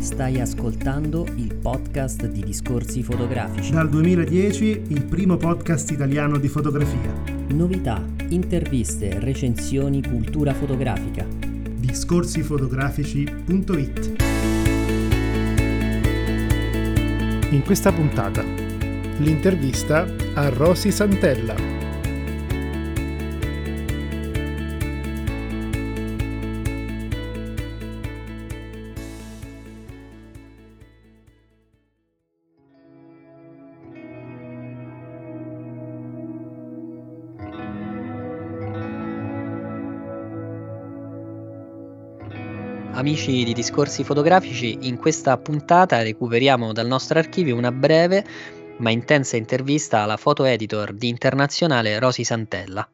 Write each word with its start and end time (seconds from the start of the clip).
Stai 0.00 0.40
ascoltando 0.40 1.24
il 1.36 1.54
podcast 1.54 2.26
di 2.26 2.42
Discorsi 2.42 3.04
Fotografici. 3.04 3.70
Dal 3.70 3.88
2010 3.88 4.86
il 4.88 5.04
primo 5.04 5.36
podcast 5.36 5.92
italiano 5.92 6.38
di 6.38 6.48
fotografia. 6.48 7.12
Novità, 7.50 8.04
interviste, 8.30 9.20
recensioni, 9.20 10.02
cultura 10.02 10.52
fotografica. 10.54 11.24
Discorsifotografici.it 11.24 14.12
In 17.50 17.62
questa 17.64 17.92
puntata, 17.92 18.42
l'intervista 19.18 20.04
a 20.34 20.48
Rosy 20.48 20.90
Santella. 20.90 21.73
Amici 42.96 43.42
di 43.42 43.52
Discorsi 43.52 44.04
Fotografici, 44.04 44.86
in 44.86 44.98
questa 44.98 45.36
puntata 45.36 46.00
recuperiamo 46.00 46.72
dal 46.72 46.86
nostro 46.86 47.18
archivio 47.18 47.56
una 47.56 47.72
breve 47.72 48.24
ma 48.78 48.90
intensa 48.90 49.36
intervista 49.36 50.02
alla 50.02 50.16
foto 50.16 50.44
editor 50.44 50.92
di 50.92 51.08
Internazionale 51.08 51.98
Rosi 51.98 52.22
Santella. 52.22 52.88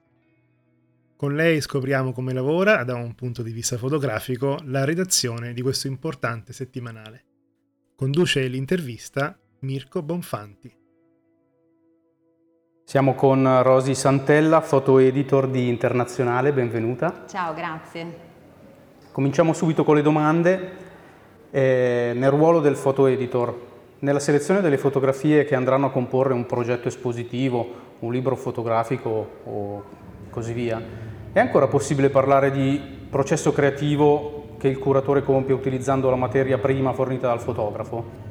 Con 1.16 1.34
lei 1.34 1.60
scopriamo 1.60 2.12
come 2.12 2.32
lavora, 2.32 2.82
da 2.82 2.95
un 2.95 3.14
punto 3.14 3.42
di 3.42 3.52
vista 3.52 3.76
fotografico, 3.76 4.59
la 4.64 4.84
redazione 4.84 5.52
di 5.52 5.60
questo 5.60 5.86
importante 5.86 6.54
settimanale. 6.54 7.24
Conduce 7.95 8.46
l'intervista 8.46 9.38
Mirko 9.60 10.02
Bonfanti. 10.02 10.74
Siamo 12.85 13.14
con 13.14 13.62
Rosi 13.62 13.95
Santella, 13.95 14.62
foto 14.62 14.98
editor 14.98 15.46
di 15.46 15.68
Internazionale, 15.68 16.54
benvenuta. 16.54 17.26
Ciao, 17.29 17.52
grazie. 17.52 18.29
Cominciamo 19.13 19.53
subito 19.53 19.83
con 19.83 19.97
le 19.97 20.03
domande. 20.03 20.71
Eh, 21.51 22.13
nel 22.15 22.30
ruolo 22.30 22.61
del 22.61 22.77
foto 22.77 23.07
editor, 23.07 23.53
nella 24.01 24.21
selezione 24.21 24.61
delle 24.61 24.79
fotografie 24.79 25.45
che 25.45 25.57
andranno 25.57 25.87
a 25.87 25.91
comporre 25.91 26.33
un 26.33 26.47
progetto 26.47 26.87
espositivo, 26.87 27.66
un 27.99 28.13
libro 28.13 28.37
fotografico 28.37 29.29
o 29.43 29.85
così 30.31 30.53
via, 30.53 30.81
è 31.33 31.41
ancora 31.41 31.66
possibile 31.66 32.09
parlare 32.09 32.53
di 32.53 32.81
processo 33.11 33.51
creativo 33.51 34.51
che 34.59 34.69
il 34.69 34.79
curatore 34.79 35.25
compie 35.25 35.55
utilizzando 35.55 36.09
la 36.09 36.15
materia 36.15 36.59
prima 36.59 36.93
fornita 36.93 37.27
dal 37.27 37.41
fotografo? 37.41 38.29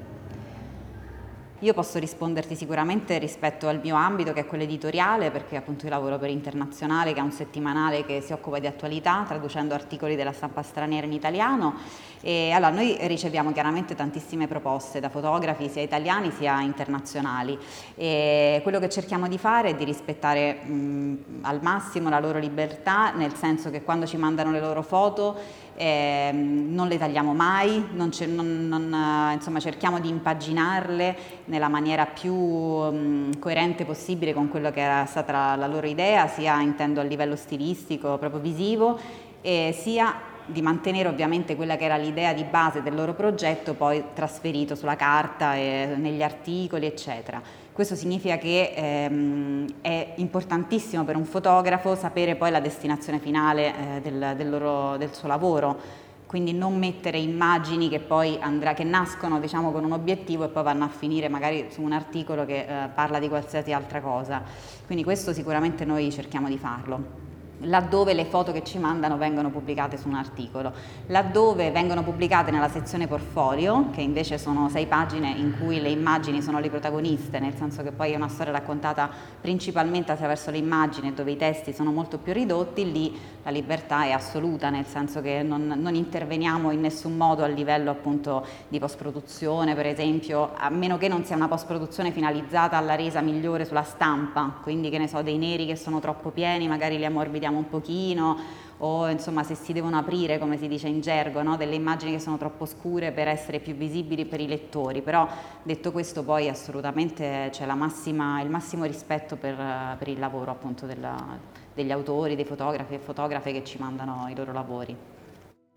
Io 1.61 1.73
posso 1.73 1.99
risponderti 1.99 2.55
sicuramente 2.55 3.17
rispetto 3.17 3.67
al 3.67 3.81
mio 3.83 3.97
ambito 3.97 4.31
che 4.31 4.41
è 4.41 4.45
quello 4.45 4.63
editoriale 4.63 5.29
perché 5.29 5.57
appunto 5.57 5.83
io 5.83 5.91
lavoro 5.91 6.17
per 6.17 6.29
Internazionale 6.29 7.11
che 7.11 7.19
è 7.19 7.21
un 7.21 7.33
settimanale 7.33 8.05
che 8.05 8.21
si 8.21 8.31
occupa 8.31 8.59
di 8.59 8.67
attualità 8.67 9.25
traducendo 9.27 9.73
articoli 9.73 10.15
della 10.15 10.31
stampa 10.31 10.61
straniera 10.61 11.05
in 11.05 11.11
italiano. 11.11 11.75
E 12.21 12.51
allora 12.51 12.71
noi 12.71 12.97
riceviamo 13.01 13.51
chiaramente 13.51 13.93
tantissime 13.93 14.47
proposte 14.47 15.01
da 15.01 15.09
fotografi 15.09 15.67
sia 15.67 15.81
italiani 15.81 16.31
sia 16.31 16.61
internazionali. 16.61 17.57
E 17.95 18.61
quello 18.63 18.79
che 18.79 18.87
cerchiamo 18.87 19.27
di 19.27 19.37
fare 19.37 19.71
è 19.71 19.75
di 19.75 19.83
rispettare 19.83 20.53
mh, 20.63 21.39
al 21.41 21.59
massimo 21.61 22.07
la 22.07 22.21
loro 22.21 22.39
libertà 22.39 23.11
nel 23.11 23.33
senso 23.33 23.69
che 23.69 23.83
quando 23.83 24.05
ci 24.05 24.15
mandano 24.15 24.51
le 24.51 24.61
loro 24.61 24.81
foto 24.81 25.35
eh, 25.79 26.31
non 26.33 26.89
le 26.89 26.97
tagliamo 26.97 27.33
mai, 27.33 27.81
non 27.93 28.09
non, 28.27 28.67
non, 28.67 28.93
eh, 28.93 29.33
insomma, 29.35 29.61
cerchiamo 29.61 30.01
di 30.01 30.09
impaginarle 30.09 31.15
nella 31.45 31.69
maniera 31.69 32.05
più 32.05 32.33
um, 32.33 33.39
coerente 33.39 33.85
possibile 33.85 34.33
con 34.33 34.49
quello 34.49 34.71
che 34.71 34.81
era 34.81 35.05
stata 35.05 35.55
la, 35.55 35.67
loro 35.67 35.87
idea, 35.87 36.27
sia 36.27 36.59
intendo 36.59 36.99
a 36.99 37.03
livello 37.03 37.37
stilistico, 37.37 38.17
proprio 38.17 38.41
visivo, 38.41 38.99
e 39.39 39.73
sia 39.79 40.13
di 40.45 40.61
mantenere 40.61 41.07
ovviamente 41.07 41.55
quella 41.55 41.77
che 41.77 41.85
era 41.85 41.95
l'idea 41.95 42.33
di 42.33 42.43
base 42.43 42.81
del 42.81 42.93
loro 42.93 43.13
progetto 43.13 43.73
poi 43.73 44.03
trasferito 44.13 44.75
sulla 44.75 44.97
carta, 44.97 45.55
e 45.55 45.93
negli 45.95 46.21
articoli 46.21 46.87
eccetera. 46.87 47.41
Questo 47.79 47.95
significa 47.95 48.37
che 48.37 48.73
ehm, 48.75 49.65
è 49.79 50.15
importantissimo 50.15 51.05
per 51.05 51.15
un 51.15 51.23
fotografo 51.23 51.95
sapere 51.95 52.35
poi 52.35 52.51
la 52.51 52.59
destinazione 52.59 53.19
finale 53.19 53.67
eh, 53.67 54.01
del, 54.01 54.33
del, 54.35 54.49
loro, 54.49 54.97
del, 54.97 55.13
suo 55.13 55.29
lavoro, 55.29 55.79
quindi 56.25 56.51
non 56.51 56.77
mettere 56.77 57.19
immagini 57.19 57.87
che 57.87 58.01
poi 58.01 58.37
andrà, 58.41 58.73
che 58.73 58.83
nascono 58.83 59.39
diciamo, 59.39 59.71
con 59.71 59.85
un 59.85 59.93
obiettivo 59.93 60.43
e 60.43 60.49
poi 60.49 60.63
vanno 60.63 60.83
a 60.83 60.89
finire 60.89 61.29
magari 61.29 61.67
su 61.69 61.81
un 61.81 61.93
articolo 61.93 62.43
che 62.43 62.65
eh, 62.67 62.89
parla 62.93 63.17
di 63.17 63.29
qualsiasi 63.29 63.71
altra 63.71 64.01
cosa. 64.01 64.43
Quindi 64.85 65.05
questo 65.05 65.31
sicuramente 65.31 65.85
noi 65.85 66.11
cerchiamo 66.11 66.49
di 66.49 66.57
farlo 66.57 67.28
laddove 67.61 68.13
le 68.13 68.25
foto 68.25 68.51
che 68.51 68.63
ci 68.63 68.77
mandano 68.77 69.17
vengono 69.17 69.49
pubblicate 69.49 69.97
su 69.97 70.07
un 70.07 70.15
articolo, 70.15 70.71
laddove 71.07 71.71
vengono 71.71 72.03
pubblicate 72.03 72.51
nella 72.51 72.69
sezione 72.69 73.07
portfolio, 73.07 73.89
che 73.91 74.01
invece 74.01 74.37
sono 74.37 74.69
sei 74.69 74.85
pagine 74.85 75.29
in 75.29 75.55
cui 75.59 75.81
le 75.81 75.89
immagini 75.89 76.41
sono 76.41 76.59
le 76.59 76.69
protagoniste, 76.69 77.39
nel 77.39 77.55
senso 77.55 77.83
che 77.83 77.91
poi 77.91 78.13
è 78.13 78.15
una 78.15 78.29
storia 78.29 78.53
raccontata 78.53 79.09
principalmente 79.41 80.11
attraverso 80.11 80.51
le 80.51 80.57
immagini 80.57 81.13
dove 81.13 81.31
i 81.31 81.37
testi 81.37 81.73
sono 81.73 81.91
molto 81.91 82.17
più 82.17 82.33
ridotti, 82.33 82.91
lì 82.91 83.19
la 83.49 83.55
libertà 83.55 84.03
è 84.03 84.11
assoluta, 84.11 84.69
nel 84.69 84.85
senso 84.85 85.21
che 85.21 85.41
non, 85.41 85.73
non 85.75 85.95
interveniamo 85.95 86.69
in 86.71 86.81
nessun 86.81 87.17
modo 87.17 87.43
a 87.43 87.47
livello 87.47 87.89
appunto 87.89 88.45
di 88.67 88.77
post-produzione, 88.77 89.73
per 89.73 89.87
esempio, 89.87 90.53
a 90.55 90.69
meno 90.69 90.97
che 90.97 91.07
non 91.07 91.25
sia 91.25 91.35
una 91.35 91.47
post-produzione 91.47 92.11
finalizzata 92.11 92.77
alla 92.77 92.93
resa 92.93 93.21
migliore 93.21 93.65
sulla 93.65 93.81
stampa, 93.81 94.59
quindi 94.61 94.91
che 94.91 94.99
ne 94.99 95.07
so, 95.07 95.23
dei 95.23 95.37
neri 95.37 95.65
che 95.65 95.75
sono 95.75 95.99
troppo 95.99 96.29
pieni, 96.29 96.67
magari 96.67 96.97
li 96.97 97.05
ammorbidiamo 97.05 97.57
un 97.57 97.69
pochino 97.69 98.67
o 98.79 99.09
insomma 99.09 99.43
se 99.43 99.55
si 99.55 99.73
devono 99.73 99.97
aprire 99.97 100.37
come 100.37 100.57
si 100.57 100.67
dice 100.67 100.87
in 100.87 101.01
gergo 101.01 101.41
no? 101.41 101.57
delle 101.57 101.75
immagini 101.75 102.11
che 102.11 102.19
sono 102.19 102.37
troppo 102.37 102.65
scure 102.65 103.11
per 103.11 103.27
essere 103.27 103.59
più 103.59 103.73
visibili 103.73 104.25
per 104.25 104.39
i 104.39 104.47
lettori 104.47 105.01
però 105.01 105.27
detto 105.63 105.91
questo 105.91 106.23
poi 106.23 106.49
assolutamente 106.49 107.49
c'è 107.51 107.65
massima, 107.73 108.41
il 108.41 108.49
massimo 108.49 108.85
rispetto 108.85 109.35
per, 109.35 109.55
per 109.97 110.07
il 110.07 110.19
lavoro 110.19 110.51
appunto 110.51 110.85
della, 110.85 111.37
degli 111.73 111.91
autori, 111.91 112.35
dei 112.35 112.45
fotografi 112.45 112.95
e 112.95 112.99
fotografe 112.99 113.51
che 113.51 113.63
ci 113.63 113.77
mandano 113.79 114.27
i 114.29 114.35
loro 114.35 114.51
lavori. 114.51 114.95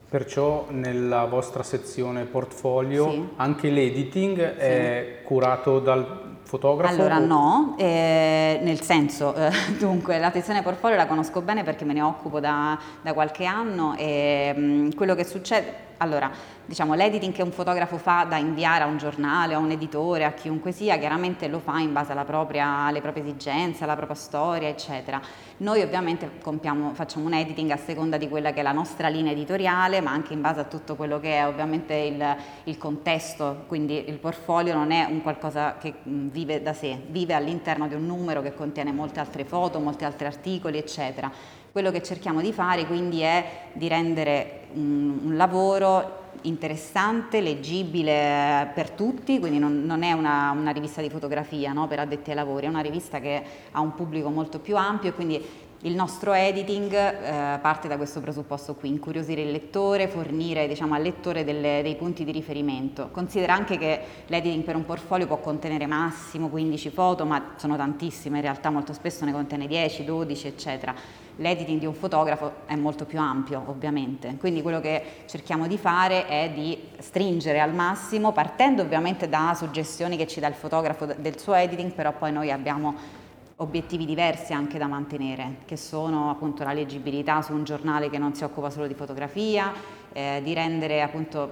Perciò 0.08 0.66
nella 0.68 1.24
vostra 1.24 1.62
sezione 1.62 2.24
portfolio 2.24 3.10
sì. 3.10 3.28
anche 3.36 3.70
l'editing 3.70 4.36
sì. 4.36 4.60
è 4.60 5.20
curato 5.24 5.78
dal 5.78 6.40
fotografo? 6.42 6.92
Allora 6.92 7.18
no, 7.18 7.74
eh, 7.78 8.60
nel 8.62 8.80
senso, 8.80 9.34
eh, 9.34 9.50
dunque 9.78 10.18
la 10.18 10.30
sezione 10.30 10.62
portfolio 10.62 10.96
la 10.96 11.06
conosco 11.06 11.40
bene 11.40 11.62
perché 11.64 11.84
me 11.84 11.92
ne 11.92 12.02
occupo 12.02 12.40
da, 12.40 12.78
da 13.00 13.12
qualche 13.12 13.44
anno 13.44 13.94
e 13.96 14.52
mh, 14.54 14.60
mm, 14.60 14.90
quello 14.92 15.14
che 15.14 15.24
succede, 15.24 15.90
allora 15.98 16.30
diciamo 16.64 16.94
l'editing 16.94 17.32
che 17.32 17.42
un 17.42 17.50
fotografo 17.50 17.98
fa 17.98 18.24
da 18.24 18.36
inviare 18.36 18.84
a 18.84 18.86
un 18.86 18.96
giornale, 18.96 19.54
a 19.54 19.58
un 19.58 19.70
editore, 19.70 20.24
a 20.24 20.32
chiunque 20.32 20.72
sia, 20.72 20.96
chiaramente 20.96 21.48
lo 21.48 21.58
fa 21.58 21.78
in 21.80 21.92
base 21.92 22.14
propria, 22.24 22.86
alle 22.86 23.00
proprie 23.00 23.22
esigenze, 23.24 23.84
alla 23.84 23.96
propria 23.96 24.16
storia, 24.16 24.68
eccetera. 24.68 25.20
Noi 25.58 25.82
ovviamente 25.82 26.38
compiamo, 26.40 26.94
facciamo 26.94 27.26
un 27.26 27.34
editing 27.34 27.70
a 27.70 27.76
seconda 27.76 28.16
di 28.16 28.28
quella 28.28 28.52
che 28.52 28.60
è 28.60 28.62
la 28.62 28.72
nostra 28.72 29.08
linea 29.08 29.32
editoriale, 29.32 30.00
ma 30.00 30.12
anche 30.12 30.32
in 30.32 30.40
base 30.40 30.60
a 30.60 30.64
tutto 30.64 30.94
quello 30.94 31.20
che 31.20 31.36
è 31.36 31.46
ovviamente 31.46 31.94
il, 31.94 32.36
il 32.64 32.78
contesto, 32.78 33.64
quindi 33.66 34.08
il 34.08 34.18
portfolio 34.18 34.74
non 34.74 34.92
è 34.92 35.06
un 35.08 35.20
qualcosa 35.22 35.76
che 35.78 35.94
mm, 36.08 36.28
vive 36.32 36.62
da 36.62 36.72
sé, 36.72 36.98
vive 37.08 37.34
all'interno 37.34 37.86
di 37.86 37.94
un 37.94 38.06
numero 38.06 38.42
che 38.42 38.54
contiene 38.54 38.90
molte 38.90 39.20
altre 39.20 39.44
foto, 39.44 39.78
molti 39.78 40.04
altri 40.04 40.26
articoli, 40.26 40.78
eccetera. 40.78 41.30
Quello 41.70 41.90
che 41.90 42.02
cerchiamo 42.02 42.40
di 42.40 42.52
fare 42.52 42.86
quindi 42.86 43.20
è 43.20 43.68
di 43.72 43.88
rendere 43.88 44.66
un, 44.72 45.20
un 45.24 45.36
lavoro 45.36 46.20
interessante, 46.42 47.40
leggibile 47.40 48.70
per 48.74 48.90
tutti, 48.90 49.38
quindi 49.38 49.58
non, 49.58 49.84
non 49.84 50.02
è 50.02 50.12
una, 50.12 50.50
una, 50.50 50.70
rivista 50.72 51.00
di 51.00 51.08
fotografia 51.08 51.72
no, 51.72 51.86
per 51.86 52.00
addetti 52.00 52.30
ai 52.30 52.36
lavori, 52.36 52.66
è 52.66 52.68
una 52.68 52.80
rivista 52.80 53.20
che 53.20 53.42
ha 53.70 53.80
un 53.80 53.94
pubblico 53.94 54.28
molto 54.30 54.58
più 54.58 54.76
ampio 54.76 55.10
e 55.10 55.12
quindi 55.12 55.44
il 55.84 55.94
nostro 55.94 56.32
editing 56.32 56.92
eh, 56.92 57.58
parte 57.60 57.88
da 57.88 57.96
questo 57.96 58.20
presupposto 58.20 58.74
qui, 58.74 58.88
incuriosire 58.88 59.42
il 59.42 59.50
lettore, 59.50 60.06
fornire 60.06 60.68
diciamo, 60.68 60.94
al 60.94 61.02
lettore 61.02 61.42
delle, 61.42 61.80
dei 61.82 61.96
punti 61.96 62.24
di 62.24 62.30
riferimento. 62.30 63.08
Considera 63.10 63.54
anche 63.54 63.78
che 63.78 64.00
l'editing 64.26 64.62
per 64.62 64.76
un 64.76 64.84
portfolio 64.84 65.26
può 65.26 65.38
contenere 65.38 65.86
massimo 65.86 66.48
15 66.48 66.90
foto, 66.90 67.24
ma 67.24 67.54
sono 67.56 67.76
tantissime, 67.76 68.36
in 68.36 68.42
realtà 68.42 68.70
molto 68.70 68.92
spesso 68.92 69.24
ne 69.24 69.32
contiene 69.32 69.66
10, 69.66 70.04
12, 70.04 70.46
eccetera 70.46 70.94
l'editing 71.36 71.80
di 71.80 71.86
un 71.86 71.94
fotografo 71.94 72.52
è 72.66 72.76
molto 72.76 73.06
più 73.06 73.18
ampio 73.18 73.62
ovviamente, 73.66 74.36
quindi 74.38 74.60
quello 74.60 74.80
che 74.80 75.24
cerchiamo 75.26 75.66
di 75.66 75.78
fare 75.78 76.26
è 76.26 76.50
di 76.54 76.78
stringere 76.98 77.58
al 77.58 77.72
massimo, 77.72 78.32
partendo 78.32 78.82
ovviamente 78.82 79.28
da 79.30 79.54
suggestioni 79.56 80.18
che 80.18 80.26
ci 80.26 80.40
dà 80.40 80.46
il 80.48 80.54
fotografo 80.54 81.06
del 81.06 81.38
suo 81.38 81.54
editing, 81.54 81.92
però 81.92 82.12
poi 82.12 82.32
noi 82.32 82.50
abbiamo 82.50 83.20
obiettivi 83.62 84.04
diversi 84.04 84.52
anche 84.52 84.76
da 84.76 84.86
mantenere, 84.86 85.58
che 85.64 85.76
sono 85.76 86.30
appunto 86.30 86.64
la 86.64 86.72
leggibilità 86.72 87.40
su 87.42 87.52
un 87.52 87.64
giornale 87.64 88.10
che 88.10 88.18
non 88.18 88.34
si 88.34 88.44
occupa 88.44 88.70
solo 88.70 88.86
di 88.86 88.94
fotografia, 88.94 89.72
eh, 90.12 90.40
di 90.42 90.52
rendere 90.52 91.00
appunto 91.00 91.48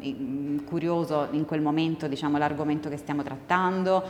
mh, 0.00 0.64
curioso 0.64 1.28
in 1.32 1.44
quel 1.44 1.60
momento 1.62 2.06
diciamo, 2.06 2.38
l'argomento 2.38 2.88
che 2.88 2.96
stiamo 2.96 3.22
trattando, 3.22 4.02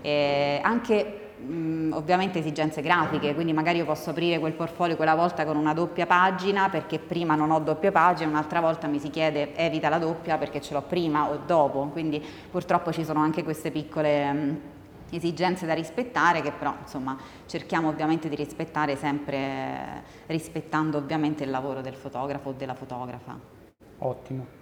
eh, 0.00 0.60
anche 0.62 1.32
mh, 1.44 1.92
ovviamente 1.92 2.38
esigenze 2.38 2.80
grafiche, 2.80 3.34
quindi 3.34 3.52
magari 3.52 3.78
io 3.78 3.84
posso 3.84 4.10
aprire 4.10 4.38
quel 4.38 4.52
portfolio 4.52 4.96
quella 4.96 5.14
volta 5.14 5.44
con 5.44 5.56
una 5.56 5.74
doppia 5.74 6.06
pagina 6.06 6.68
perché 6.68 6.98
prima 6.98 7.34
non 7.34 7.50
ho 7.50 7.58
doppia 7.58 7.90
pagina, 7.90 8.30
un'altra 8.30 8.60
volta 8.60 8.86
mi 8.86 9.00
si 9.00 9.10
chiede 9.10 9.54
evita 9.56 9.88
la 9.88 9.98
doppia 9.98 10.38
perché 10.38 10.60
ce 10.60 10.74
l'ho 10.74 10.82
prima 10.82 11.28
o 11.28 11.40
dopo, 11.44 11.88
quindi 11.92 12.24
purtroppo 12.50 12.92
ci 12.92 13.04
sono 13.04 13.20
anche 13.20 13.42
queste 13.42 13.70
piccole... 13.70 14.32
Mh, 14.32 14.60
esigenze 15.16 15.66
da 15.66 15.74
rispettare 15.74 16.40
che 16.40 16.52
però 16.52 16.74
insomma 16.80 17.16
cerchiamo 17.46 17.88
ovviamente 17.88 18.28
di 18.28 18.36
rispettare 18.36 18.96
sempre 18.96 20.02
rispettando 20.26 20.98
ovviamente 20.98 21.44
il 21.44 21.50
lavoro 21.50 21.80
del 21.80 21.94
fotografo 21.94 22.50
o 22.50 22.52
della 22.52 22.74
fotografa. 22.74 23.38
Ottimo. 23.98 24.58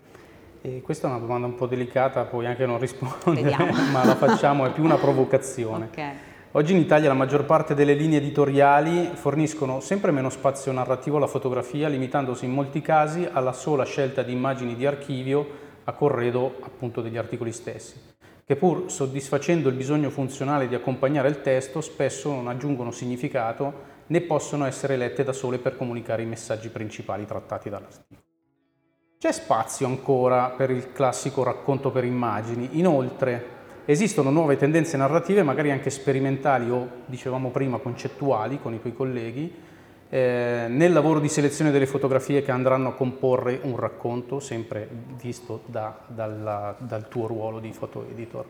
E 0.60 0.82
questa 0.82 1.06
è 1.06 1.10
una 1.10 1.20
domanda 1.20 1.46
un 1.46 1.54
po' 1.54 1.66
delicata, 1.66 2.24
puoi 2.24 2.46
anche 2.46 2.66
non 2.66 2.78
rispondere, 2.78 3.56
ma 3.92 4.04
la 4.04 4.16
facciamo, 4.16 4.66
è 4.66 4.72
più 4.72 4.82
una 4.82 4.96
provocazione. 4.96 5.86
Okay. 5.90 6.12
Oggi 6.52 6.72
in 6.72 6.78
Italia 6.78 7.08
la 7.08 7.14
maggior 7.14 7.44
parte 7.44 7.74
delle 7.74 7.94
linee 7.94 8.18
editoriali 8.18 9.10
forniscono 9.14 9.80
sempre 9.80 10.10
meno 10.10 10.30
spazio 10.30 10.72
narrativo 10.72 11.18
alla 11.18 11.26
fotografia, 11.26 11.88
limitandosi 11.88 12.46
in 12.46 12.52
molti 12.52 12.80
casi 12.80 13.28
alla 13.30 13.52
sola 13.52 13.84
scelta 13.84 14.22
di 14.22 14.32
immagini 14.32 14.74
di 14.74 14.84
archivio 14.86 15.66
a 15.84 15.92
corredo 15.92 16.56
appunto 16.60 17.00
degli 17.00 17.16
articoli 17.16 17.52
stessi 17.52 18.16
che 18.48 18.56
pur 18.56 18.90
soddisfacendo 18.90 19.68
il 19.68 19.74
bisogno 19.74 20.08
funzionale 20.08 20.68
di 20.68 20.74
accompagnare 20.74 21.28
il 21.28 21.42
testo, 21.42 21.82
spesso 21.82 22.32
non 22.32 22.48
aggiungono 22.48 22.90
significato 22.90 23.96
né 24.06 24.22
possono 24.22 24.64
essere 24.64 24.96
lette 24.96 25.22
da 25.22 25.34
sole 25.34 25.58
per 25.58 25.76
comunicare 25.76 26.22
i 26.22 26.26
messaggi 26.26 26.70
principali 26.70 27.26
trattati 27.26 27.68
dall'articolo. 27.68 28.22
C'è 29.18 29.32
spazio 29.32 29.86
ancora 29.86 30.48
per 30.48 30.70
il 30.70 30.92
classico 30.92 31.42
racconto 31.42 31.90
per 31.90 32.04
immagini, 32.04 32.78
inoltre 32.78 33.56
esistono 33.84 34.30
nuove 34.30 34.56
tendenze 34.56 34.96
narrative, 34.96 35.42
magari 35.42 35.70
anche 35.70 35.90
sperimentali 35.90 36.70
o, 36.70 36.88
dicevamo 37.04 37.50
prima, 37.50 37.76
concettuali 37.76 38.58
con 38.62 38.72
i 38.72 38.80
tuoi 38.80 38.94
colleghi, 38.94 39.54
eh, 40.10 40.66
nel 40.68 40.92
lavoro 40.92 41.20
di 41.20 41.28
selezione 41.28 41.70
delle 41.70 41.86
fotografie 41.86 42.42
che 42.42 42.50
andranno 42.50 42.88
a 42.88 42.94
comporre 42.94 43.60
un 43.62 43.76
racconto, 43.76 44.40
sempre 44.40 44.88
visto 45.20 45.62
da, 45.66 45.98
dalla, 46.06 46.74
dal 46.78 47.08
tuo 47.08 47.26
ruolo 47.26 47.58
di 47.58 47.72
foto 47.72 48.06
editor. 48.10 48.44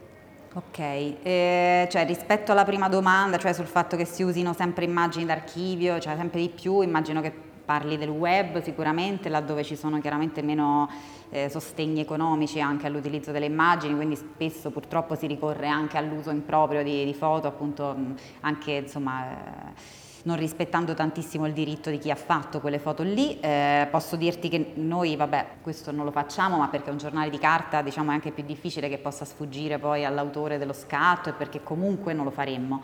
Ok, 0.55 0.79
eh, 0.79 1.89
cioè 1.91 2.07
rispetto 2.07 2.53
alla 2.53 2.65
prima 2.65 2.89
domanda, 2.89 3.39
cioè 3.39 3.53
sul 3.53 3.67
fatto 3.67 3.97
che 3.97 4.05
si 4.05 4.23
usino 4.23 4.55
sempre 4.55 4.85
immagini 4.85 5.25
d'archivio, 5.25 5.99
cioè 5.99 6.17
sempre 6.17 6.41
di 6.41 6.49
più, 6.49 6.81
immagino 6.81 7.21
che 7.21 7.33
parli 7.65 7.99
del 7.99 8.09
web 8.09 8.63
sicuramente, 8.63 9.29
laddove 9.29 9.63
ci 9.63 9.77
sono 9.77 10.01
chiaramente 10.01 10.41
meno 10.41 10.89
eh, 11.29 11.51
sostegni 11.51 12.01
economici 12.01 12.61
anche 12.61 12.87
all'utilizzo 12.87 13.31
delle 13.31 13.45
immagini, 13.45 13.95
quindi 13.95 14.17
spesso 14.17 14.71
purtroppo 14.71 15.17
si 15.17 15.27
ricorre 15.27 15.69
anche 15.69 15.99
all'uso 15.99 16.31
improprio 16.31 16.83
di, 16.83 17.05
di 17.05 17.15
foto, 17.15 17.49
appunto 17.49 17.97
anche 18.41 18.73
insomma... 18.73 19.31
Eh, 19.31 20.07
non 20.29 20.37
rispettando 20.37 20.93
tantissimo 20.93 21.47
il 21.47 21.55
diritto 21.55 21.89
di 21.89 21.97
chi 21.97 22.11
ha 22.11 22.15
fatto 22.15 22.61
quelle 22.61 22.79
foto 22.79 23.03
lì. 23.03 23.41
Eh, 23.41 23.89
posso 23.91 24.15
dirti 24.15 24.51
che 24.51 24.73
noi, 24.75 25.17
vabbè, 25.17 25.47
questo 25.63 25.91
non 25.91 26.05
lo 26.05 26.11
facciamo, 26.11 26.59
ma 26.59 26.69
perché 26.69 26.91
un 26.91 26.99
giornale 26.99 27.31
di 27.31 27.39
carta 27.39 27.81
diciamo, 27.81 28.11
è 28.11 28.15
anche 28.15 28.31
più 28.31 28.45
difficile 28.45 28.91
che 28.91 28.99
possa 28.99 29.25
sfuggire 29.25 29.79
poi 29.79 30.05
all'autore 30.05 30.59
dello 30.59 30.75
scatto 30.75 31.31
e 31.31 31.33
perché 31.33 31.63
comunque 31.63 32.13
non 32.13 32.27
lo 32.27 32.31
faremmo. 32.31 32.83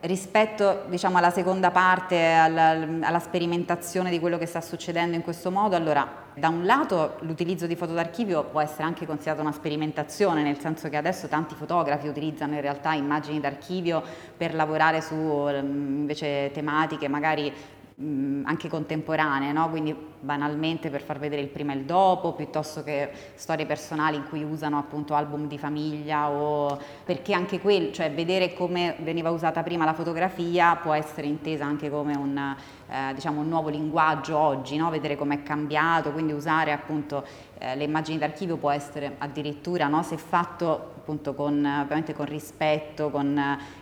Rispetto 0.00 0.82
diciamo, 0.88 1.16
alla 1.16 1.30
seconda 1.30 1.70
parte, 1.70 2.32
alla, 2.32 2.70
alla, 3.02 3.20
sperimentazione 3.20 4.10
di 4.10 4.18
quello 4.18 4.36
che 4.36 4.46
sta 4.46 4.60
succedendo 4.60 5.14
in 5.14 5.22
questo 5.22 5.52
modo, 5.52 5.76
allora 5.76 6.23
da 6.34 6.48
un 6.48 6.64
lato 6.64 7.16
l'utilizzo 7.20 7.66
di 7.66 7.76
foto 7.76 7.92
d'archivio 7.92 8.44
può 8.44 8.60
essere 8.60 8.82
anche 8.82 9.06
considerato 9.06 9.40
una 9.40 9.52
sperimentazione, 9.52 10.42
nel 10.42 10.58
senso 10.58 10.88
che 10.88 10.96
adesso 10.96 11.28
tanti 11.28 11.54
fotografi 11.54 12.08
utilizzano 12.08 12.54
in 12.54 12.60
realtà 12.60 12.92
immagini 12.92 13.40
d'archivio 13.40 14.02
per 14.36 14.54
lavorare 14.54 15.00
su 15.00 15.14
invece 15.14 16.50
tematiche 16.52 17.08
magari 17.08 17.52
anche 17.96 18.68
contemporanee, 18.68 19.52
no? 19.52 19.70
quindi 19.70 19.94
banalmente 19.94 20.90
per 20.90 21.00
far 21.00 21.20
vedere 21.20 21.42
il 21.42 21.48
prima 21.48 21.72
e 21.72 21.76
il 21.76 21.84
dopo, 21.84 22.32
piuttosto 22.32 22.82
che 22.82 23.10
storie 23.34 23.66
personali 23.66 24.16
in 24.16 24.24
cui 24.28 24.42
usano 24.42 24.78
appunto 24.78 25.14
album 25.14 25.46
di 25.46 25.58
famiglia 25.58 26.28
o 26.28 26.76
perché 27.04 27.32
anche 27.34 27.60
quel, 27.60 27.92
cioè 27.92 28.10
vedere 28.10 28.52
come 28.54 28.96
veniva 28.98 29.30
usata 29.30 29.62
prima 29.62 29.84
la 29.84 29.94
fotografia 29.94 30.74
può 30.74 30.92
essere 30.92 31.28
intesa 31.28 31.66
anche 31.66 31.88
come 31.88 32.16
un, 32.16 32.56
eh, 32.88 33.14
diciamo 33.14 33.40
un 33.40 33.48
nuovo 33.48 33.68
linguaggio 33.68 34.36
oggi, 34.36 34.76
no? 34.76 34.90
vedere 34.90 35.14
com'è 35.14 35.44
cambiato, 35.44 36.10
quindi 36.10 36.32
usare 36.32 36.72
appunto 36.72 37.24
eh, 37.58 37.76
le 37.76 37.84
immagini 37.84 38.18
d'archivio 38.18 38.56
può 38.56 38.70
essere 38.70 39.14
addirittura, 39.18 39.86
no? 39.86 40.02
se 40.02 40.16
fatto 40.16 40.93
appunto 41.04 41.34
con, 41.34 41.54
ovviamente 41.56 42.14
con 42.14 42.24
rispetto, 42.24 43.10
con, 43.10 43.38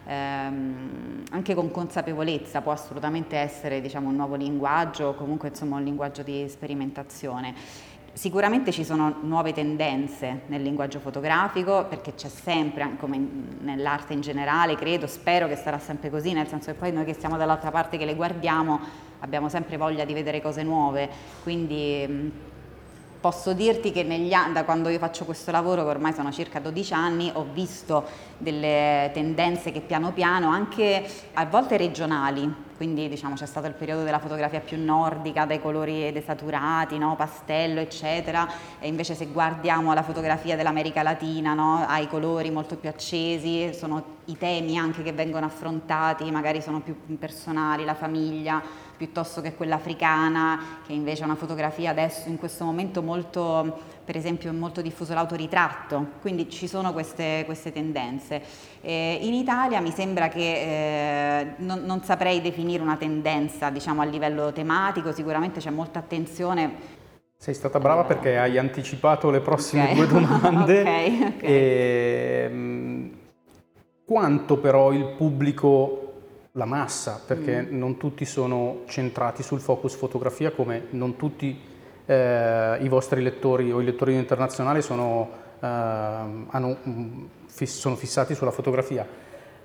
ehm, 0.07 1.23
anche 1.31 1.55
con 1.55 1.71
consapevolezza, 1.71 2.63
può 2.63 2.73
assolutamente 2.73 3.37
essere 3.37 3.81
diciamo, 3.81 4.09
un 4.09 4.17
nuovo 4.17 4.35
linguaggio 4.35 5.07
o 5.07 5.15
comunque 5.15 5.49
insomma, 5.51 5.77
un 5.77 5.85
linguaggio 5.85 6.25
di 6.25 6.45
sperimentazione. 6.49 7.55
Sicuramente 8.13 8.73
ci 8.73 8.85
sono 8.85 9.21
nuove 9.23 9.53
tendenze 9.53 10.43
nel 10.47 10.63
linguaggio 10.63 10.99
fotografico 10.99 11.87
perché 11.89 12.15
c'è 12.15 12.29
sempre, 12.29 12.97
come 12.99 13.25
nell'arte 13.61 14.13
in 14.13 14.21
generale, 14.21 14.75
credo, 14.75 15.07
spero 15.07 15.47
che 15.47 15.57
sarà 15.57 15.79
sempre 15.79 16.11
così, 16.11 16.33
nel 16.33 16.49
senso 16.49 16.73
che 16.73 16.77
poi 16.77 16.93
noi 16.93 17.05
che 17.05 17.15
siamo 17.15 17.37
dall'altra 17.37 17.71
parte 17.71 17.97
che 17.97 18.05
le 18.05 18.17
guardiamo 18.17 18.81
abbiamo 19.21 19.49
sempre 19.49 19.77
voglia 19.77 20.05
di 20.05 20.13
vedere 20.13 20.43
cose 20.43 20.65
nuove, 20.65 21.09
quindi 21.45 22.51
Posso 23.23 23.53
dirti 23.53 23.93
che 23.93 24.03
negli 24.03 24.33
da 24.53 24.65
quando 24.65 24.89
io 24.89 24.99
faccio 24.99 25.25
questo 25.25 25.53
lavoro, 25.53 25.85
che 25.85 25.91
ormai 25.91 26.13
sono 26.13 26.33
circa 26.33 26.59
12 26.59 26.93
anni, 26.93 27.31
ho 27.33 27.47
visto 27.53 28.03
delle 28.37 29.13
tendenze 29.15 29.71
che 29.71 29.81
piano 29.81 30.11
piano, 30.11 30.49
anche 30.49 31.09
a 31.35 31.47
volte 31.47 31.77
regionali, 31.77 32.53
quindi 32.77 33.09
diciamo 33.09 33.35
c'è 33.35 33.47
stato 33.47 33.67
il 33.67 33.75
periodo 33.75 34.05
della 34.05 34.19
fotografia 34.19 34.61
più 34.61 34.83
nordica, 34.83 35.45
dai 35.45 35.61
colori 35.61 36.11
desaturati, 36.13 36.99
no? 36.99 37.17
pastello 37.17 37.81
eccetera, 37.81 38.49
e 38.79 38.89
invece 38.89 39.15
se 39.15 39.27
guardiamo 39.27 39.93
la 39.95 40.03
fotografia 40.03 40.57
dell'America 40.57 41.03
Latina, 41.03 41.55
no? 41.55 41.85
ha 41.87 41.99
i 41.99 42.09
colori 42.09 42.51
molto 42.51 42.77
più 42.77 42.89
accesi, 42.89 43.73
sono 43.75 44.21
i 44.27 44.37
temi 44.37 44.79
anche 44.79 45.03
che 45.03 45.13
vengono 45.13 45.47
affrontati, 45.47 46.31
magari 46.31 46.63
sono 46.63 46.81
più 46.81 46.95
personali, 47.19 47.85
la 47.85 47.95
famiglia, 47.95 48.63
piuttosto 49.03 49.41
che 49.41 49.57
quella 49.57 49.75
africana, 49.75 50.79
che 50.87 50.93
invece 50.93 51.23
è 51.23 51.25
una 51.25 51.35
fotografia 51.35 51.91
adesso 51.91 52.29
in 52.29 52.39
questo 52.39 52.65
momento 52.65 53.03
molto, 53.03 53.81
per 54.05 54.17
esempio, 54.17 54.53
molto 54.53 54.81
diffuso 54.81 55.12
l'autoritratto, 55.12 56.07
quindi 56.21 56.49
ci 56.49 56.69
sono 56.69 56.93
queste, 56.93 57.43
queste 57.45 57.73
tendenze. 57.73 58.41
Eh, 58.81 59.19
in 59.23 59.35
Italia 59.35 59.81
mi 59.81 59.91
sembra 59.91 60.29
che 60.29 61.41
eh, 61.41 61.55
non, 61.57 61.83
non, 61.85 62.02
saprei 62.05 62.41
definire 62.41 62.62
una 62.83 62.97
tendenza 62.97 63.71
diciamo, 63.71 64.00
a 64.00 64.04
livello 64.04 64.52
tematico, 64.52 65.12
sicuramente 65.12 65.61
c'è 65.61 65.71
molta 65.71 65.99
attenzione. 65.99 67.00
Sei 67.37 67.54
stata 67.54 67.78
brava 67.81 68.04
perché 68.04 68.38
hai 68.38 68.57
anticipato 68.57 69.31
le 69.31 69.40
prossime 69.40 69.83
okay. 69.83 69.95
due 69.97 70.07
domande. 70.09 70.81
okay, 70.81 71.23
okay. 71.23 71.49
E, 71.49 72.49
ehm, 72.50 73.11
quanto 74.04 74.59
però 74.59 74.92
il 74.92 75.14
pubblico 75.16 76.02
la 76.52 76.66
massa, 76.66 77.21
perché 77.26 77.62
mm. 77.62 77.78
non 77.78 77.97
tutti 77.97 78.25
sono 78.25 78.83
centrati 78.87 79.42
sul 79.42 79.61
focus 79.61 79.95
fotografia 79.95 80.50
come 80.50 80.87
non 80.90 81.16
tutti 81.16 81.59
eh, 82.04 82.78
i 82.81 82.88
vostri 82.88 83.23
lettori 83.23 83.73
o 83.73 83.81
i 83.81 83.85
lettori 83.85 84.14
internazionali 84.14 84.83
sono, 84.83 85.31
eh, 85.61 85.66
hanno, 85.66 86.76
mm, 86.87 87.25
sono 87.47 87.97
fissati 87.97 88.35
sulla 88.35 88.50
fotografia. 88.50 89.07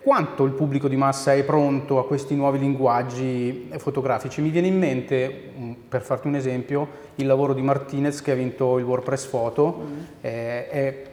Quanto 0.08 0.46
il 0.46 0.54
pubblico 0.54 0.88
di 0.88 0.96
massa 0.96 1.34
è 1.34 1.44
pronto 1.44 2.00
a 2.00 2.08
questi 2.08 2.34
nuovi 2.34 2.60
linguaggi 2.60 3.70
fotografici? 3.76 4.40
Mi 4.40 4.52
viene 4.52 4.68
in 4.68 4.78
mente, 4.78 5.52
mm, 5.60 5.72
per 5.90 6.02
farti 6.02 6.28
un 6.28 6.36
esempio, 6.36 6.88
il 7.16 7.26
lavoro 7.26 7.54
di 7.54 7.62
Martinez 7.62 8.22
che 8.22 8.32
ha 8.32 8.36
vinto 8.36 8.78
il 8.78 8.86
WordPress 8.86 9.26
Photo. 9.26 9.84
Mm. 9.86 10.00
Eh, 10.22 10.70
è, 10.70 11.04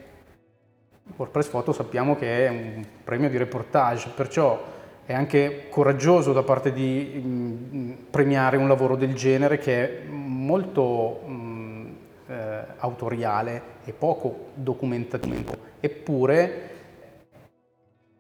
WordPress 1.16 1.48
Photo 1.48 1.72
sappiamo 1.72 2.14
che 2.14 2.46
è 2.46 2.48
un 2.48 2.84
premio 3.02 3.28
di 3.28 3.36
reportage, 3.36 4.12
perciò 4.14 4.62
è 5.04 5.12
anche 5.12 5.66
coraggioso 5.70 6.32
da 6.32 6.44
parte 6.44 6.72
di 6.72 7.20
mh, 7.20 7.76
mm, 7.76 7.92
premiare 8.10 8.58
un 8.58 8.68
lavoro 8.68 8.94
del 8.94 9.14
genere 9.14 9.58
che 9.58 10.02
è 10.02 10.02
molto 10.08 11.20
mh, 11.26 11.32
mm, 11.32 11.86
eh, 12.28 12.64
autoriale 12.76 13.62
e 13.86 13.92
poco 13.92 14.50
documentativo, 14.54 15.52
eppure 15.80 16.73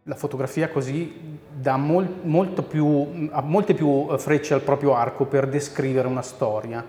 la 0.06 0.14
fotografia 0.16 0.68
così 0.68 1.38
dà 1.50 1.76
mol, 1.78 2.06
più, 2.68 3.30
molte 3.42 3.74
più 3.74 4.16
frecce 4.18 4.52
al 4.52 4.60
proprio 4.60 4.94
arco 4.94 5.24
per 5.24 5.48
descrivere 5.48 6.06
una 6.08 6.20
storia. 6.20 6.84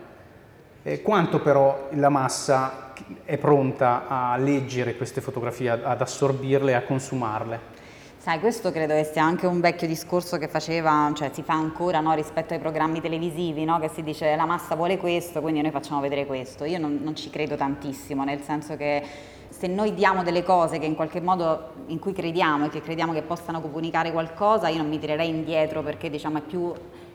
E 0.83 1.01
quanto 1.01 1.41
però 1.41 1.87
la 1.91 2.09
massa 2.09 2.93
è 3.23 3.37
pronta 3.37 4.07
a 4.07 4.35
leggere 4.37 4.97
queste 4.97 5.21
fotografie, 5.21 5.69
ad 5.69 6.01
assorbirle 6.01 6.75
a 6.75 6.83
consumarle? 6.83 7.73
Sai, 8.17 8.39
questo 8.39 8.71
credo 8.71 8.93
che 8.95 9.03
sia 9.03 9.23
anche 9.23 9.45
un 9.45 9.61
vecchio 9.61 9.87
discorso 9.87 10.37
che 10.37 10.47
faceva, 10.47 11.11
cioè 11.15 11.29
si 11.31 11.41
fa 11.41 11.53
ancora 11.53 12.01
no, 12.01 12.13
rispetto 12.15 12.53
ai 12.53 12.59
programmi 12.59 12.99
televisivi, 12.99 13.63
no, 13.65 13.79
che 13.79 13.87
si 13.87 14.03
dice 14.03 14.35
la 14.35 14.45
massa 14.45 14.75
vuole 14.75 14.97
questo, 14.97 15.41
quindi 15.41 15.61
noi 15.61 15.71
facciamo 15.71 16.01
vedere 16.01 16.25
questo. 16.25 16.65
Io 16.65 16.79
non, 16.79 16.99
non 17.01 17.15
ci 17.15 17.29
credo 17.29 17.55
tantissimo, 17.55 18.23
nel 18.23 18.41
senso 18.41 18.75
che 18.75 19.03
se 19.65 19.71
noi 19.71 19.95
diamo 19.95 20.21
delle 20.21 20.43
cose 20.43 20.77
che 20.77 20.85
in 20.85 20.93
qualche 20.93 21.19
modo 21.19 21.71
in 21.87 21.97
cui 21.97 22.13
crediamo 22.13 22.65
e 22.65 22.69
che 22.69 22.81
crediamo 22.81 23.13
che 23.13 23.23
possano 23.23 23.61
comunicare 23.61 24.11
qualcosa, 24.11 24.67
io 24.67 24.77
non 24.77 24.87
mi 24.87 24.99
tirerei 24.99 25.27
indietro 25.27 25.81
perché 25.81 26.11
diciamo 26.11 26.37
è 26.37 26.41
più 26.41 26.71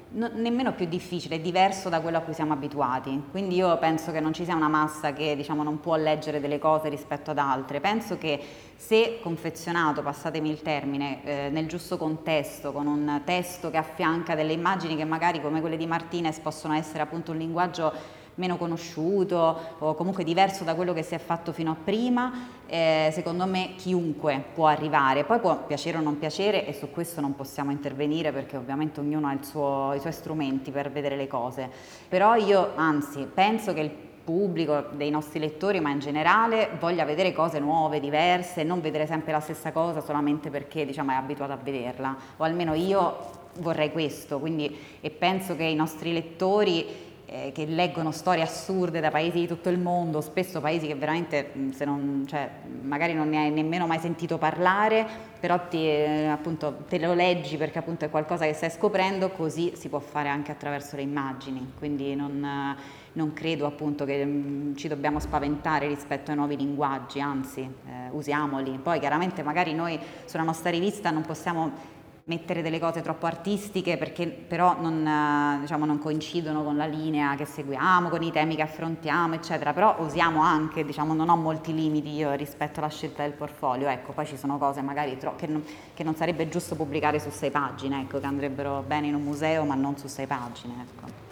no, 0.08 0.30
nemmeno 0.34 0.72
più 0.72 0.86
difficile, 0.86 1.36
è 1.36 1.40
diverso 1.40 1.88
da 1.88 2.00
quello 2.00 2.16
a 2.16 2.22
cui 2.22 2.34
siamo 2.34 2.52
abituati. 2.52 3.22
Quindi 3.30 3.54
io 3.54 3.78
penso 3.78 4.10
che 4.10 4.18
non 4.18 4.32
ci 4.32 4.44
sia 4.44 4.56
una 4.56 4.66
massa 4.66 5.12
che 5.12 5.36
diciamo, 5.36 5.62
non 5.62 5.78
può 5.78 5.94
leggere 5.94 6.40
delle 6.40 6.58
cose 6.58 6.88
rispetto 6.88 7.30
ad 7.30 7.38
altre. 7.38 7.78
Penso 7.78 8.18
che 8.18 8.40
se 8.74 9.20
confezionato, 9.22 10.02
passatemi 10.02 10.50
il 10.50 10.60
termine, 10.60 11.22
eh, 11.22 11.48
nel 11.50 11.68
giusto 11.68 11.96
contesto, 11.96 12.72
con 12.72 12.88
un 12.88 13.22
testo 13.24 13.70
che 13.70 13.76
affianca 13.76 14.34
delle 14.34 14.54
immagini 14.54 14.96
che 14.96 15.04
magari 15.04 15.40
come 15.40 15.60
quelle 15.60 15.76
di 15.76 15.86
Martinez 15.86 16.40
possono 16.40 16.74
essere 16.74 17.00
appunto 17.00 17.30
un 17.30 17.38
linguaggio 17.38 18.18
meno 18.40 18.56
conosciuto 18.56 19.58
o 19.78 19.94
comunque 19.94 20.24
diverso 20.24 20.64
da 20.64 20.74
quello 20.74 20.92
che 20.92 21.02
si 21.02 21.14
è 21.14 21.18
fatto 21.18 21.52
fino 21.52 21.70
a 21.70 21.76
prima, 21.82 22.32
eh, 22.66 23.10
secondo 23.12 23.46
me 23.46 23.74
chiunque 23.76 24.42
può 24.54 24.66
arrivare, 24.66 25.24
poi 25.24 25.38
può 25.38 25.56
piacere 25.66 25.98
o 25.98 26.00
non 26.00 26.18
piacere 26.18 26.66
e 26.66 26.72
su 26.72 26.90
questo 26.90 27.20
non 27.20 27.36
possiamo 27.36 27.70
intervenire 27.70 28.32
perché 28.32 28.56
ovviamente 28.56 28.98
ognuno 28.98 29.28
ha 29.28 29.36
suo, 29.42 29.92
i 29.94 30.00
suoi 30.00 30.12
strumenti 30.12 30.70
per 30.70 30.90
vedere 30.90 31.14
le 31.16 31.28
cose, 31.28 31.70
però 32.08 32.34
io 32.34 32.72
anzi 32.74 33.28
penso 33.32 33.72
che 33.72 33.80
il 33.80 33.90
pubblico, 34.22 34.86
dei 34.92 35.10
nostri 35.10 35.40
lettori, 35.40 35.80
ma 35.80 35.90
in 35.90 35.98
generale 35.98 36.70
voglia 36.78 37.04
vedere 37.04 37.32
cose 37.32 37.58
nuove, 37.58 38.00
diverse, 38.00 38.62
non 38.62 38.80
vedere 38.80 39.06
sempre 39.06 39.32
la 39.32 39.40
stessa 39.40 39.72
cosa 39.72 40.00
solamente 40.00 40.50
perché 40.50 40.86
diciamo, 40.86 41.10
è 41.10 41.14
abituato 41.14 41.52
a 41.52 41.58
vederla, 41.60 42.16
o 42.36 42.44
almeno 42.44 42.74
io 42.74 43.38
vorrei 43.58 43.90
questo, 43.90 44.38
quindi, 44.38 44.76
e 45.00 45.10
penso 45.10 45.56
che 45.56 45.64
i 45.64 45.74
nostri 45.74 46.12
lettori 46.12 47.08
eh, 47.32 47.52
che 47.54 47.64
leggono 47.64 48.10
storie 48.10 48.42
assurde 48.42 48.98
da 48.98 49.10
paesi 49.10 49.38
di 49.38 49.46
tutto 49.46 49.68
il 49.68 49.78
mondo, 49.78 50.20
spesso 50.20 50.60
paesi 50.60 50.88
che 50.88 50.96
veramente 50.96 51.52
se 51.70 51.84
non, 51.84 52.24
cioè, 52.26 52.50
magari 52.82 53.14
non 53.14 53.28
ne 53.28 53.38
hai 53.38 53.50
nemmeno 53.52 53.86
mai 53.86 54.00
sentito 54.00 54.36
parlare, 54.36 55.06
però 55.38 55.68
ti, 55.68 55.86
eh, 55.86 56.26
appunto, 56.26 56.78
te 56.88 56.98
lo 56.98 57.14
leggi 57.14 57.56
perché 57.56 57.78
appunto 57.78 58.04
è 58.04 58.10
qualcosa 58.10 58.46
che 58.46 58.52
stai 58.52 58.70
scoprendo, 58.70 59.30
così 59.30 59.72
si 59.76 59.88
può 59.88 60.00
fare 60.00 60.28
anche 60.28 60.50
attraverso 60.50 60.96
le 60.96 61.02
immagini, 61.02 61.72
quindi 61.78 62.16
non, 62.16 62.76
non 63.12 63.32
credo 63.32 63.64
appunto 63.64 64.04
che 64.04 64.24
mm, 64.24 64.74
ci 64.74 64.88
dobbiamo 64.88 65.20
spaventare 65.20 65.86
rispetto 65.86 66.32
ai 66.32 66.36
nuovi 66.36 66.56
linguaggi, 66.56 67.20
anzi 67.20 67.60
eh, 67.60 68.10
usiamoli. 68.10 68.80
Poi 68.82 68.98
chiaramente 68.98 69.44
magari 69.44 69.72
noi 69.72 69.96
sulla 70.24 70.42
nostra 70.42 70.70
rivista 70.70 71.10
non 71.10 71.22
possiamo 71.22 71.98
mettere 72.30 72.62
delle 72.62 72.78
cose 72.78 73.02
troppo 73.02 73.26
artistiche 73.26 73.96
perché 73.96 74.28
però 74.28 74.80
non, 74.80 75.04
eh, 75.04 75.58
diciamo, 75.62 75.84
non, 75.84 75.98
coincidono 75.98 76.62
con 76.62 76.76
la 76.76 76.86
linea 76.86 77.34
che 77.34 77.44
seguiamo, 77.44 78.08
con 78.08 78.22
i 78.22 78.30
temi 78.30 78.54
che 78.54 78.62
affrontiamo, 78.62 79.34
eccetera, 79.34 79.72
però 79.72 79.96
usiamo 79.98 80.40
anche, 80.40 80.84
diciamo, 80.84 81.12
non 81.12 81.28
ho 81.28 81.36
molti 81.36 81.74
limiti 81.74 82.10
io 82.10 82.32
rispetto 82.34 82.78
alla 82.78 82.88
scelta 82.88 83.22
del 83.22 83.32
portfolio, 83.32 83.88
ecco, 83.88 84.12
poi 84.12 84.26
ci 84.26 84.36
sono 84.36 84.58
cose 84.58 84.80
magari 84.80 85.18
tro- 85.18 85.34
che, 85.34 85.48
non, 85.48 85.64
che, 85.92 86.04
non, 86.04 86.14
sarebbe 86.14 86.48
giusto 86.48 86.76
pubblicare 86.76 87.18
su 87.18 87.30
sei 87.30 87.50
pagine, 87.50 88.02
ecco, 88.02 88.20
che 88.20 88.26
andrebbero 88.26 88.84
bene 88.86 89.08
in 89.08 89.14
un 89.14 89.22
museo 89.22 89.64
ma 89.64 89.74
non 89.74 89.98
su 89.98 90.06
sei 90.06 90.26
pagine, 90.26 90.86
ecco. 90.86 91.29